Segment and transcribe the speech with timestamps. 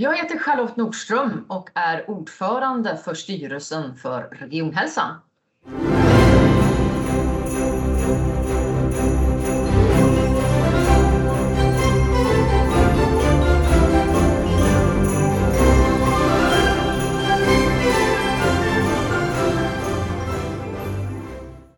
[0.00, 5.16] Jag heter Charlotte Nordström och är ordförande för styrelsen för Regionhälsan.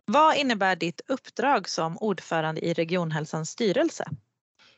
[0.05, 4.05] Vad innebär ditt uppdrag som ordförande i Regionhälsans styrelse?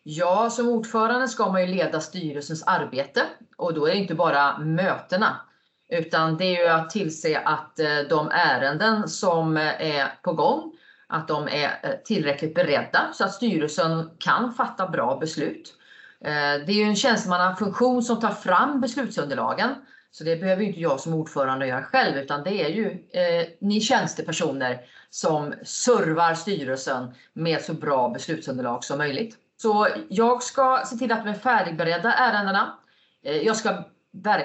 [0.03, 3.23] Ja, som ordförande ska man ju leda styrelsens arbete
[3.57, 5.41] och då är det inte bara mötena
[5.89, 10.73] utan det är ju att tillse att eh, de ärenden som eh, är på gång,
[11.07, 15.73] att de är eh, tillräckligt beredda så att styrelsen kan fatta bra beslut.
[16.65, 19.75] Det är ju en tjänstemannafunktion som tar fram beslutsunderlagen
[20.15, 23.81] så det behöver inte jag som ordförande göra själv utan det är ju eh, ni
[23.81, 29.37] tjänstepersoner som servar styrelsen med så bra beslutsunderlag som möjligt.
[29.63, 32.73] Så jag ska se till att de är färdigberedda ärendena.
[33.25, 33.83] Eh, jag ska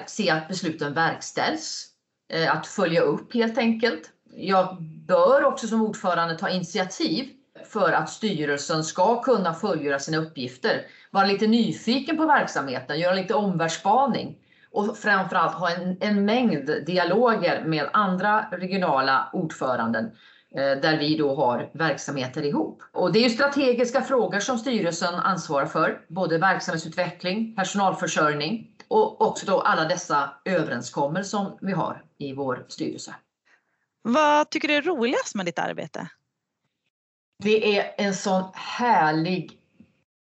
[0.05, 1.87] se att besluten verkställs.
[2.33, 4.09] Eh, att följa upp helt enkelt.
[4.35, 7.29] Jag bör också som ordförande ta initiativ
[7.65, 10.81] för att styrelsen ska kunna fullgöra sina uppgifter.
[11.11, 14.37] Vara lite nyfiken på verksamheten, göra lite omvärldsspaning
[14.71, 20.11] och framförallt ha en, en mängd dialoger med andra regionala ordföranden
[20.55, 22.83] där vi då har verksamheter ihop.
[22.91, 29.45] Och det är ju strategiska frågor som styrelsen ansvarar för, både verksamhetsutveckling, personalförsörjning och också
[29.45, 33.15] då alla dessa överenskommelser som vi har i vår styrelse.
[34.01, 36.09] Vad tycker du är roligast med ditt arbete?
[37.43, 39.59] Det är en sån härlig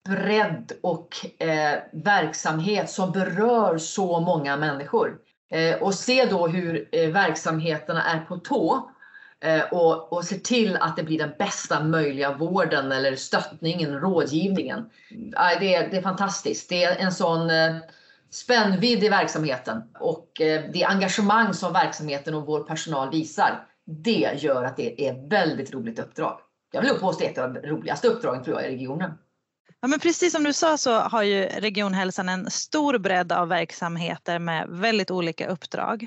[0.09, 5.19] bredd och eh, verksamhet som berör så många människor.
[5.51, 8.94] Eh, och se då hur eh, verksamheterna är på tå Eh,
[9.70, 14.91] och, och ser till att det blir den bästa möjliga vården eller stöttningen, rådgivningen.
[15.61, 16.69] Det är, det är fantastiskt.
[16.69, 17.77] Det är en sån eh,
[18.31, 23.67] spännvidd i verksamheten och eh, det engagemang som verksamheten och vår personal visar.
[23.87, 26.41] Det gör att det är ett väldigt roligt uppdrag.
[26.72, 29.11] Jag vill påstå ett av de roligaste uppdragen tror jag i regionen.
[29.81, 34.38] Ja, men precis som du sa så har ju Regionhälsan en stor bredd av verksamheter
[34.38, 36.06] med väldigt olika uppdrag.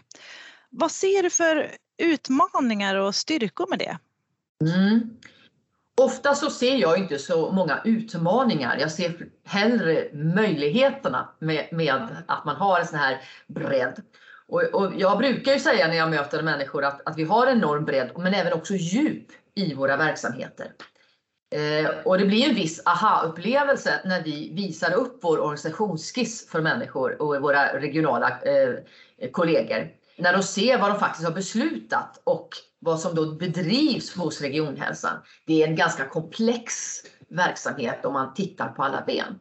[0.70, 3.98] Vad ser du för utmaningar och styrkor med det?
[4.62, 5.18] Mm.
[6.02, 8.78] Ofta så ser jag inte så många utmaningar.
[8.78, 14.02] Jag ser hellre möjligheterna med, med att man har en sån här bredd.
[14.48, 17.86] Och, och, jag brukar ju säga när jag möter människor att, att vi har enorm
[17.86, 20.72] bredd men även också djup i våra verksamheter.
[21.56, 27.22] Eh, och det blir en viss aha-upplevelse när vi visar upp vår organisationsskiss för människor
[27.22, 28.74] och våra regionala eh,
[29.32, 34.42] kollegor när de ser vad de faktiskt har beslutat och vad som då bedrivs hos
[34.42, 35.18] regionhälsan.
[35.46, 36.74] Det är en ganska komplex
[37.30, 39.40] verksamhet om man tittar på alla ben.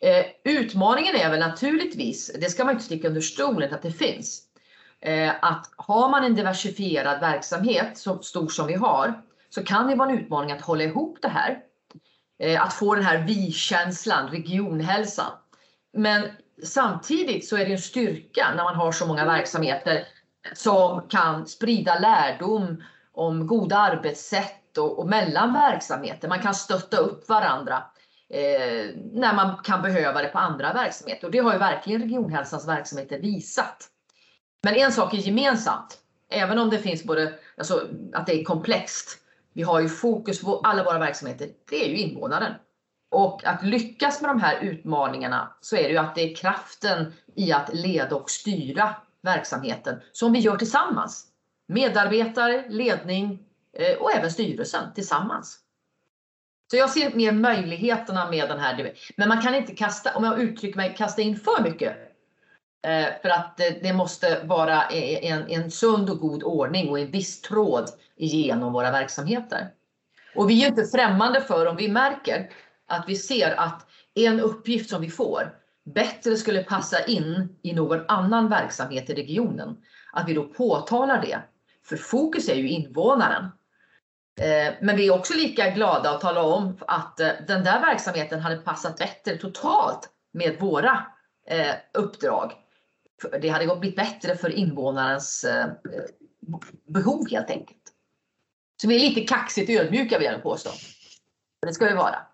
[0.00, 4.42] Eh, utmaningen är väl naturligtvis, det ska man inte sticka under stolen att det finns,
[5.00, 9.94] eh, att har man en diversifierad verksamhet så stor som vi har så kan det
[9.94, 11.58] vara en utmaning att hålla ihop det här.
[12.38, 15.30] Eh, att få den här vi-känslan, regionhälsan.
[15.92, 16.28] Men
[16.62, 20.06] samtidigt så är det en styrka när man har så många verksamheter
[20.54, 22.82] som kan sprida lärdom
[23.12, 26.28] om goda arbetssätt och, och mellan verksamheter.
[26.28, 27.82] Man kan stötta upp varandra
[28.28, 31.26] eh, när man kan behöva det på andra verksamheter.
[31.26, 33.88] Och det har ju verkligen regionhälsans verksamheter visat.
[34.62, 35.98] Men en sak är gemensamt,
[36.30, 39.18] även om det finns både, alltså att det är komplext.
[39.52, 42.54] Vi har ju fokus på alla våra verksamheter, det är ju invånaren.
[43.10, 47.12] Och att lyckas med de här utmaningarna så är det ju att det är kraften
[47.34, 51.26] i att leda och styra verksamheten som vi gör tillsammans.
[51.66, 53.38] Medarbetare, ledning
[53.78, 55.60] eh, och även styrelsen tillsammans.
[56.70, 58.92] Så jag ser mer möjligheterna med den här.
[59.16, 61.96] Men man kan inte kasta, om jag uttrycker mig, kasta in för mycket.
[62.86, 66.90] Eh, för att eh, det måste vara e, e, en, en sund och god ordning
[66.90, 69.68] och en viss tråd genom våra verksamheter.
[70.34, 72.50] Och vi är inte främmande för om vi märker
[72.88, 78.04] att vi ser att en uppgift som vi får bättre skulle passa in i någon
[78.08, 79.76] annan verksamhet i regionen.
[80.12, 81.38] Att vi då påtalar det.
[81.84, 83.44] För fokus är ju invånaren.
[84.40, 88.40] Eh, men vi är också lika glada att tala om att eh, den där verksamheten
[88.40, 91.06] hade passat bättre totalt med våra
[91.48, 92.52] eh, uppdrag.
[93.40, 95.46] Det hade blivit bättre för invånarens
[96.86, 97.78] behov helt enkelt.
[98.82, 100.70] Så vi är lite kaxigt ödmjuka vill jag påstå.
[101.66, 102.26] Det ska vi vara.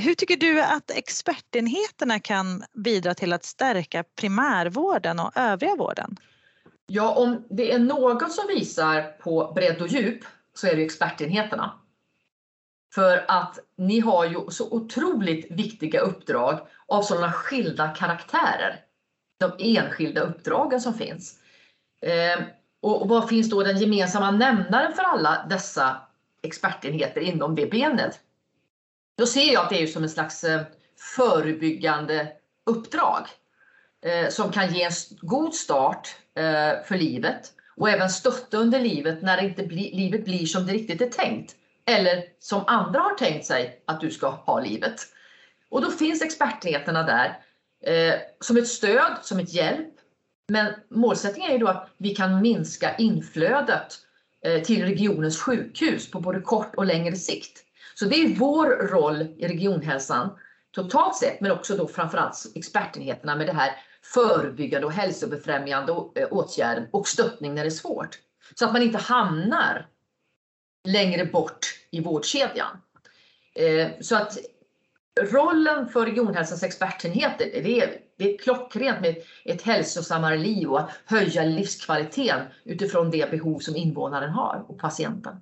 [0.00, 6.16] Hur tycker du att expertenheterna kan bidra till att stärka primärvården och övriga vården?
[6.86, 10.24] Ja, om det är något som visar på bredd och djup
[10.54, 11.72] så är det expertenheterna.
[12.94, 18.80] För att ni har ju så otroligt viktiga uppdrag av sådana skilda karaktärer.
[19.40, 21.38] De enskilda uppdragen som finns.
[22.02, 22.44] Ehm,
[22.82, 25.96] och vad finns då den gemensamma nämnaren för alla dessa
[26.42, 28.20] expertenheter inom det benet?
[29.18, 30.62] Då ser jag att det är som en slags eh,
[31.16, 32.32] förebyggande
[32.66, 33.26] uppdrag
[34.04, 39.22] eh, som kan ge en god start eh, för livet och även stötta under livet
[39.22, 41.54] när inte bli, livet blir som det riktigt är tänkt.
[41.86, 45.00] Eller som andra har tänkt sig att du ska ha livet.
[45.70, 47.38] Och då finns expertheterna där
[47.84, 49.94] eh, som ett stöd, som ett hjälp.
[50.48, 53.98] Men målsättningen är ju då att vi kan minska inflödet
[54.44, 57.64] eh, till regionens sjukhus på både kort och längre sikt.
[57.98, 60.30] Så det är vår roll i regionhälsan
[60.70, 63.70] totalt sett, men också då framförallt expertenheterna med det här
[64.02, 68.18] förebyggande och hälsobefrämjande eh, åtgärden åtgärder och stöttning när det är svårt.
[68.54, 69.88] Så att man inte hamnar
[70.84, 72.80] längre bort i vårdkedjan.
[73.54, 74.38] Eh, så att
[75.20, 80.90] rollen för regionhälsans expertenheter, det är, det är klockrent med ett hälsosammare liv och att
[81.04, 85.36] höja livskvaliteten utifrån det behov som invånaren har och patienten.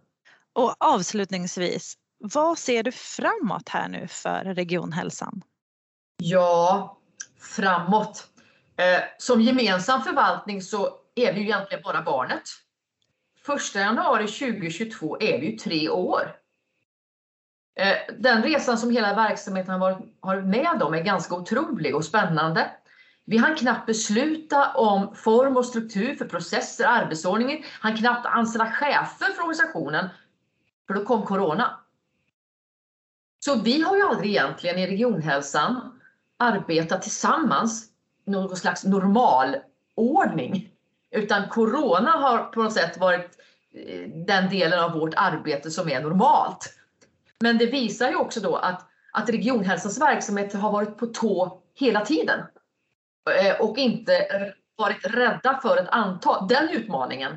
[0.52, 1.96] Och avslutningsvis,
[2.34, 5.42] vad ser du framåt här nu för regionhälsan?
[6.16, 6.98] Ja,
[7.40, 8.26] framåt.
[8.76, 12.42] Eh, som gemensam förvaltning så är vi ju egentligen bara barnet.
[13.48, 16.36] 1 januari 2022 är vi ju tre år.
[17.78, 22.04] Eh, den resan som hela verksamheten har varit, har med om är ganska otrolig och
[22.04, 22.70] spännande.
[23.24, 29.32] Vi hann knappt besluta om form och struktur för processer, arbetsordningen, han knappt anställa chefer
[29.32, 30.08] för organisationen,
[30.86, 31.80] för då kom Corona.
[33.46, 36.00] Så vi har ju aldrig egentligen i regionhälsan
[36.36, 37.88] arbetat tillsammans
[38.24, 40.70] någon slags normalordning.
[41.10, 43.38] Utan Corona har på något sätt varit
[43.74, 46.74] eh, den delen av vårt arbete som är normalt.
[47.40, 52.04] Men det visar ju också då att, att regionhälsans verksamhet har varit på tå hela
[52.04, 52.40] tiden.
[53.40, 54.26] Eh, och inte
[54.76, 57.32] varit rädda för att anta den utmaningen.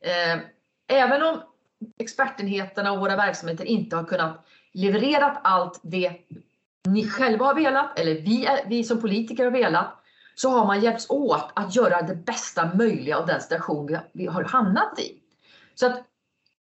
[0.00, 0.40] Eh,
[0.88, 1.42] även om
[1.98, 6.12] expertenheterna och våra verksamheter inte har kunnat leverera allt det
[6.88, 10.00] ni själva har velat eller vi, vi som politiker har velat
[10.34, 14.44] så har man hjälpts åt att göra det bästa möjliga av den situation vi, har
[14.44, 15.20] hamnat i.
[15.74, 16.02] Så att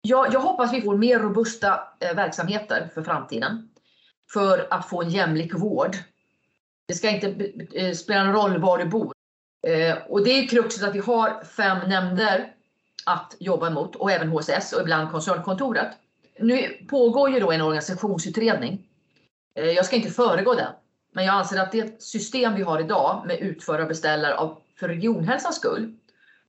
[0.01, 3.69] jag, jag hoppas vi får mer robusta eh, verksamheter för framtiden
[4.33, 5.95] för att få en jämlik vård.
[6.87, 9.13] Det ska inte eh, spela någon roll var du bor.
[9.67, 12.54] Eh, och det är kruxet att vi har fem nämnder
[13.05, 15.87] att jobba mot och även HSS och ibland koncernkontoret.
[16.39, 18.87] Nu pågår ju då en organisationsutredning.
[19.55, 20.71] Eh, jag ska inte föregå den,
[21.13, 24.49] men jag anser att det system vi har idag med utförare och beställare
[24.79, 25.95] för regionhälsans skull,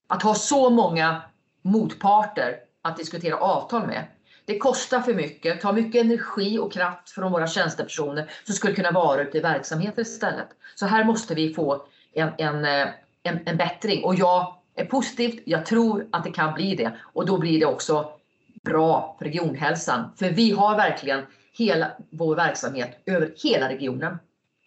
[0.07, 1.23] att ha så många
[1.63, 4.05] motparter att diskutera avtal med.
[4.45, 8.91] Det kostar för mycket, tar mycket energi och kraft från våra tjänstepersoner som skulle kunna
[8.91, 10.49] vara ute i verksamheter istället.
[10.75, 12.89] Så här måste vi få en, en, eh,
[13.23, 15.43] en, en bättring och jag är positivt.
[15.45, 18.09] Jag tror att det kan bli det och då blir det också
[18.65, 20.11] bra för regionhälsan.
[20.17, 24.19] För vi har verkligen hela vår verksamhet över hela regionen.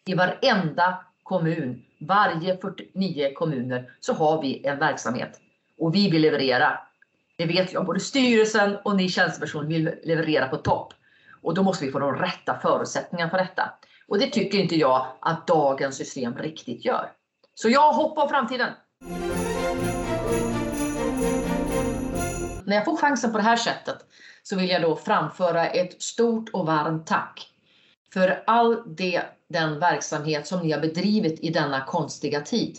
[0.05, 5.39] I varenda kommun, varje 49 kommuner så har vi en verksamhet
[5.77, 6.79] och vi vill leverera
[7.39, 10.93] det vet jag, både styrelsen och ni tjänstepersoner vill leverera på topp.
[11.41, 13.73] Och då måste vi få de rätta förutsättningarna för detta.
[14.07, 17.11] Och det tycker inte jag att dagens system riktigt gör.
[17.55, 18.69] Så jag hoppar framtiden.
[22.69, 23.97] När jag får chansen på det här sättet
[24.43, 27.47] så vill jag då framföra ett stort och varmt tack
[28.13, 32.77] för all det, den verksamhet som ni har bedrivit i denna konstiga tid.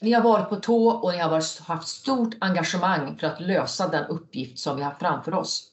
[0.00, 3.88] Ni har varit på tå och ni har varit, haft stort engagemang för att lösa
[3.88, 5.64] den uppgift som vi har framför oss.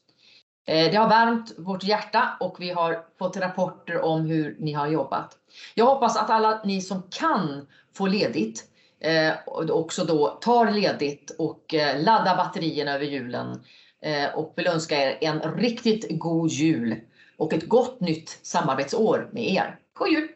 [0.68, 4.88] Eh, det har värmt vårt hjärta och vi har fått rapporter om hur ni har
[4.88, 5.38] jobbat.
[5.76, 8.64] Jag hoppas att alla ni som kan få ledigt
[9.00, 9.34] eh,
[9.72, 13.64] också då tar ledigt och eh, laddar batterierna över julen
[14.02, 16.96] eh, och vill önska er en riktigt god jul
[17.38, 19.80] och ett gott nytt samarbetsår med er.
[19.94, 20.28] God jul!